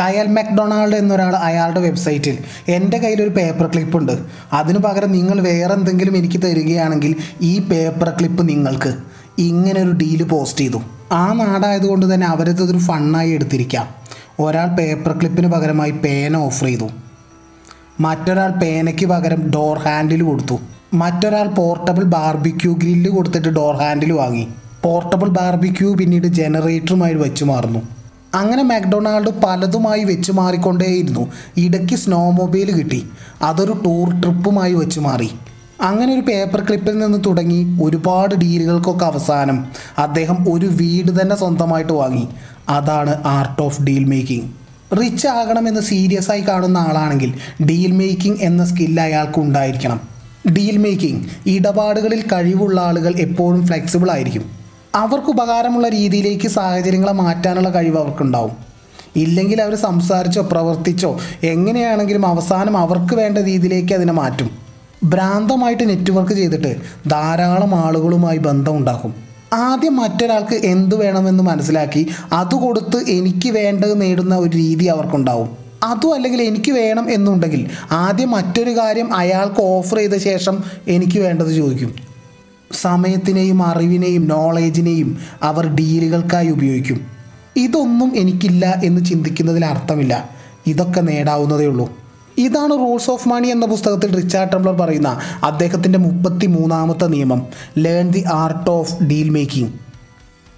[0.00, 4.12] കയൽ McDonald എന്നൊരാൾ അയാളുടെ വെബ്സൈറ്റിൽ എന്റെ കയ്യിലൊരു പേപ്പർ ക്ലിപ്പ് ഉണ്ട്
[4.52, 8.94] അതിനു പകരം നിങ്ങൾ വേറെ എന്തെങ്കിലും എനിക്ക് തരികയാണെങ്കിൽ ഈ പേപ്പർ ക്ലിപ്പ് നിങ്ങൾക്ക്
[9.38, 10.82] ഇങ്ങനെ ഒരു ഡീൽ പോസ്റ്റ് ചെയ്തു.
[11.12, 13.88] ആ നാടായതുകൊണ്ട് തന്നെ അവരത് ഒരു ഫണ്ണായി എടുത്തിരിക്കാം.
[14.40, 16.88] ഒരാൾ പേപ്പർ ക്ലിപ്പിന് പകരമായി പേന ഓഫർ ചെയ്തു.
[18.00, 20.60] മറ്റൊരാൾ പേനയ്ക്ക് പകരം ഡോർ ഹാൻഡിൽ കൊടുത്തു.
[20.94, 24.48] മറ്റൊരാൾ പോർട്ടബിൾ ബാർബിക്യൂ ഗ്രില്ല് കൊടുത്തിട്ട് ഡോർ ഹാൻഡിൽ വാങ്ങി.
[24.84, 28.01] പോർട്ടബിൾ ബാർബിക്യൂ പിന്നീട് ജനറേറ്ററുമായി വെച്ചു മാറുന്നു.
[28.34, 31.32] അങ്ങനെ മാക്ഡൊണാൾഡ് പലതുമായി വെച്ച് മാറിക്കൊണ്ടേയിരുന്നു.
[31.56, 33.06] ഇടയ്ക്ക് സ്നോ മൊബൈൽ കിട്ടി.
[33.42, 35.30] അതൊരു ടൂർ ട്രിപ്പുമായി വെച്ച് മാറി.
[35.80, 39.66] അങ്ങനെ ഒരു പേപ്പർ ക്ലിപ്പിൽ നിന്ന് തുടങ്ങി ഒരുപാട് ഡീലുകൾക്കൊക്കെ അവസാനം
[39.98, 42.28] അദ്ദേഹം ഒരു വീട് തന്നെ സ്വന്തമായിട്ട് വാങ്ങി.
[42.68, 44.50] അതാണ് art of deal making
[44.96, 50.00] rich ആകണമെന്ന് serious ആയി കാണുന്ന ആളാണെങ്കിൽ ഡീൽ മേക്കിംഗ് എന്ന സ്കില്ല് അയാൾക്ക് ഉണ്ടായിരിക്കണം.
[50.52, 54.61] ഡീൽ മേക്കിംഗ് ഇടപാടുകളിൽ കഴിവുള്ള ആളുകൾ എപ്പോഴും ഫ്ലെക്സിബിൾ ആയിരിക്കും.
[54.94, 58.50] അവർക്ക് ഉപകാരമുള്ള രീതിയിലേക്ക് സാഹചര്യങ്ങളെ മാറ്റാനുള്ള കഴിവ് അവർക്കുണ്ടാവും.
[59.16, 64.50] ഇല്ലെങ്കിൽ അവർ സംസാരിച്ചോ പ്രവർത്തിച്ചോ എങ്ങനെയാണെങ്കിലും അവസാനം അവർക്ക് വേണ്ട രീതിയിലേക്ക് അതിനെ മാറ്റും.
[65.04, 66.76] ഭ്രാന്തമായിട്ട് നെറ്റ്വർക്ക് ചെയ്തിട്ട്
[67.10, 69.14] ധാരാളം ആളുകളുമായി ബന്ധമുണ്ടാക്കും.
[69.52, 75.56] ആദ്യം മറ്റൊരാൾക്ക് എന്തു വേണമെന്ന് മനസ്സിലാക്കി അത് കൊടുത്ത് എനിക്ക് വേണ്ടത് നേടുന്ന ഒരു രീതി അവർക്കുണ്ടാവും.
[75.82, 82.11] അതും അല്ലെങ്കിൽ എനിക്ക് വേണം എന്നുണ്ടെങ്കിൽ ആദ്യം മറ്റൊരു കാര്യം അയാൾക്ക് ഓഫർ ചെയ്ത ശേഷം എനിക്ക് വേണ്ടത് ചോദിക്കും.
[82.74, 87.06] സമയത്തിനെയും അറിവിനെയും നോളേജിനെയും അവർ ഡീലുകൾക്കായി ഉപയോഗിക്കും.
[87.56, 90.30] ഇതൊന്നും എനിക്കില്ല എന്ന് ചിന്തിക്കുന്നതിൽ അർത്ഥമില്ല.
[90.66, 92.02] ഇതൊക്കെ നേടാവുന്നതേ ഉള്ളൂ.
[92.38, 97.46] ഇതാണ് റൂൾസ് ഓഫ് മണി എന്ന പുസ്തകത്തിൽ റിച്ചാർഡ് ടംബ്ലർ പറയുന്ന അദ്ദേഹത്തിന്റെ മുപ്പത്തി മൂന്നാമത്തെ നിയമം
[97.78, 99.81] learn the art of deal making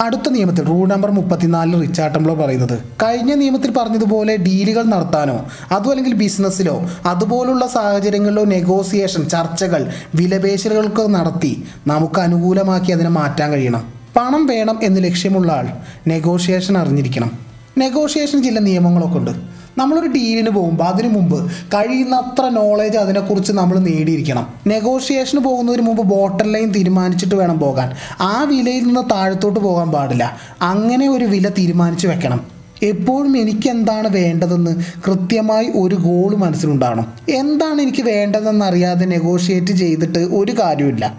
[0.00, 6.90] അടുത്ത നിയമത്തിൽ റൂൾ നമ്പർ മുപ്പത്തിനാലിൽ റിച്ചാട്ടംബ്ലോ പറയുന്നത് കഴിഞ്ഞ നിയമത്തിൽ പറഞ്ഞതുപോലെ ഡീലുകൾ നടത്താനോ അതോ അല്ലെങ്കിൽ ബിസിനസ്സിലോ
[7.06, 13.92] അതുപോലുള്ള സാഹചര്യങ്ങളിലോ നെഗോസിയേഷൻ ചർച്ചകൾ വിലപേശലുകൾക്ക് നടത്തി നമുക്ക് അനുകൂലമാക്കി അതിനെ മാറ്റാൻ കഴിയണം.
[14.16, 15.68] പണം വേണം എന്ന് ലക്ഷ്യമുള്ള ആൾ
[16.08, 17.30] നെഗോഷിയേഷൻ അറിഞ്ഞിരിക്കണം.
[17.78, 19.30] നെഗോഷിയേഷൻ ചില നിയമങ്ങളൊക്കെ ഉണ്ട്.
[19.78, 24.46] നമ്മളൊരു ഡീലിന് പോകുമ്പോൾ അതിനു മുമ്പ് കഴിയുന്നത്ര നോളേജ് അതിനെക്കുറിച്ച് നമ്മൾ നേടിയിരിക്കണം.
[24.66, 27.96] നെഗോഷിയേഷന് പോകുന്നതിന് മുമ്പ് ബോട്ടൽ ലൈൻ തീരുമാനിച്ചിട്ട് വേണം പോകാൻ.
[28.20, 30.36] ആ വിലയിൽ നിന്ന് താഴത്തോട്ട് പോകാൻ പാടില്ല.
[30.62, 32.40] അങ്ങനെ ഒരു വില തീരുമാനിച്ച് വെക്കണം.
[32.82, 40.52] എപ്പോഴും എനിക്ക് എന്താണ് വേണ്ടതെന്ന് കൃത്യമായി ഒരു ഗോൾ മനസ്സിലുണ്ടാകണം എന്താണ് എനിക്ക് വേണ്ടതെന്ന് അറിയാതെ നെഗോഷിയേറ്റ് ചെയ്തിട്ട് ഒരു
[40.52, 41.18] കാര്യമില്ല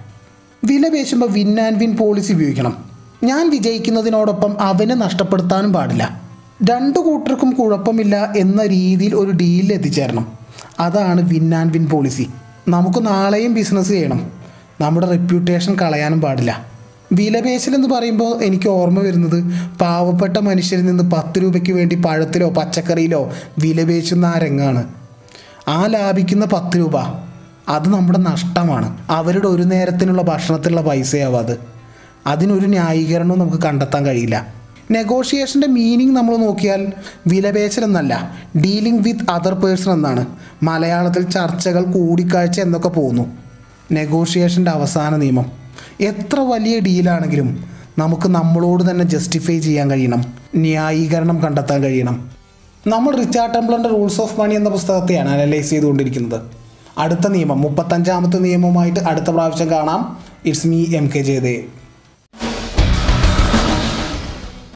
[0.63, 2.85] വില പേശുമ്പോൾ വിൻ ആൻഡ് വിൻ പോളിസി ഉപയോഗിക്കണം.
[3.23, 6.22] ഞാൻ വിജയിക്കുന്നതിനോടൊപ്പം അവന് നഷ്ടപ്പെടുത്താനും പാടില്ല.
[6.63, 10.37] രണ്ടു കൂട്ടർക്കും കുഴപ്പമില്ല എന്ന രീതിയിൽ ഒരു ഡീലിൽ എത്തിച്ചേരണം.
[10.79, 12.27] അതാണ് വിൻ ആൻഡ് വിൻ പോളിസി
[12.67, 14.31] നമുക്ക് നാളെയും ബിസിനസ് ചെയ്യണം.
[14.81, 16.65] നമ്മുടെ റെപ്യൂട്ടേഷൻ കളയാനും പാടില്ല.
[17.13, 19.43] വിലപേശൽ എന്ന് പറയുമ്പോൾ എനിക്ക് ഓർമ്മ വരുന്നത്
[19.77, 24.87] പാവപ്പെട്ട മനുഷ്യരിൽ നിന്ന് പത്ത് രൂപയ്ക്ക് വേണ്ടി പഴത്തിലോ പച്ചക്കറിയിലോ വിലപേശുന്ന ആ രംഗമാണ്
[25.67, 26.97] ആ ലാഭിക്കുന്ന പത്ത് രൂപ
[27.69, 28.97] അത് നമ്മുടെ നഷ്ടമാണ്.
[29.09, 31.59] അവരുടെ ഒരു നേരത്തിനുള്ള ഭക്ഷണത്തിനുള്ള പൈസയാവും അത്.
[32.27, 34.62] അതിനൊരു ന്യായീകരണവും നമുക്ക് കണ്ടെത്താൻ കഴിയില്ല.
[34.91, 36.93] നെഗോഷിയേഷന്റെ മീനിങ് നമ്മൾ നോക്കിയാൽ
[37.27, 40.25] വിലപേശൽ എന്നല്ല ഡീലിംഗ് വിത്ത് അതർ പേഴ്സൺ എന്നാണ്.
[40.63, 43.37] മലയാളത്തിൽ ചർച്ചകൾ കൂടിക്കാഴ്ച എന്നൊക്കെ പോകുന്നു.
[43.91, 45.51] നെഗോഷിയേഷന്റെ അവസാന നിയമം.
[46.01, 47.63] എത്ര വലിയ ഡീലാണെങ്കിലും
[47.97, 50.33] നമുക്ക് നമ്മളോട് തന്നെ ജസ്റ്റിഫൈ ചെയ്യാൻ കഴിയണം.
[50.55, 52.31] ന്യായീകരണം കണ്ടെത്താൻ കഴിയണം.
[52.87, 56.41] നമ്മൾ റിച്ചാർഡ് ടെംപ്ലറിന്റെ റൂൾസ് ഓഫ് മണി എന്ന പുസ്തകത്തെയാണ് അനലൈസ് ചെയ്തുകൊണ്ടിരിക്കുന്നത്.
[56.97, 60.17] അടുത്ത നിയമം മുപ്പത്തഞ്ചാമത്തെ നിയമവുമായിട്ട് അടുത്ത പ്രാവശ്യം കാണാം.
[60.45, 61.82] It's me M K Jayadev